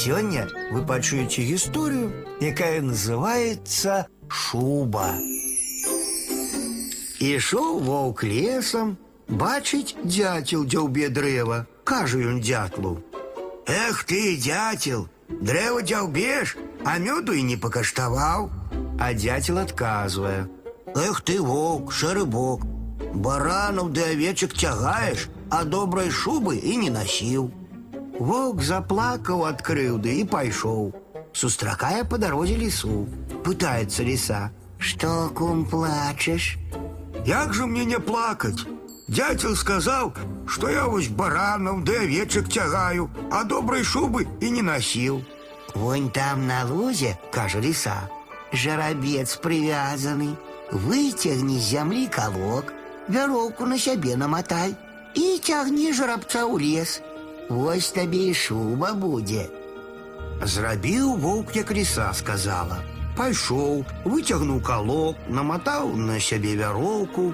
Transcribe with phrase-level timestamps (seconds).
[0.00, 5.19] Сёння вы пачуеце гісторыю, якая называецца шуба.
[7.19, 8.95] Ішоў воўк лесам,
[9.27, 16.55] бачыць дзяцел дзяўбе дрэва, кажа ён дятлу: « Эх ты, дятел, дрэва дзяўбеш,
[16.87, 18.49] а мёду і не пакаштаваў.
[18.97, 22.63] А дятел адказвае: « Эх ты, воўк, шэры бок,
[23.13, 27.51] баранаў ды авечак цягаеш, а добрай шубы і не насіў.
[28.20, 30.92] Воўк заплакаў ад крыўды і пайшоў.
[31.32, 33.06] Сустракае па дарозе лісу.
[33.44, 36.56] Пытаецца ліса: « Што, кум, плачаш?
[37.26, 38.64] Як же мне не плакаць?
[39.08, 40.12] Дятел сказаў,
[40.46, 45.22] што я вось баранаў ды авечак цягаю, а добрай шубы і не насіў.
[45.74, 48.08] Вонь там на лузе, кажа ліса,
[48.52, 50.34] жарабец прывязаны.
[50.72, 52.72] Выцягні з зямлі калок,
[53.08, 54.74] вяроўку на сябе наматай
[55.14, 56.98] і цягні жарабца ў лес.
[57.50, 59.46] Вось табе і шуба будзе.
[60.42, 62.82] Зрабіў воўк, як ліса сказала.
[63.16, 67.32] Пайшоў, выцягнуў калок, наматаў на сябе вяроўку.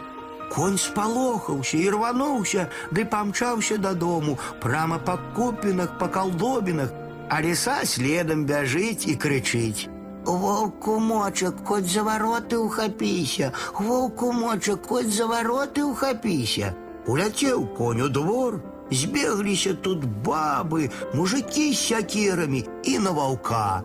[0.53, 6.93] Конь спалохаўся і рвануўся, ды памчаўся дадому, прама па купінах, па калдобінах,
[7.29, 9.89] а ліса следам бяжыць і крычыць.
[10.25, 16.75] Воўку мочак, хоць за вароты ўхапіся, Воўку мочак, хоць за вароты ўхапіся.
[17.07, 23.83] Уляцеў конь у двор, збегліся тут бабы, мужикі з сякерамі і на ваўка.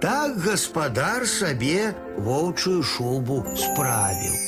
[0.00, 4.47] Так гаспадар сабе воўчую шубу справіў.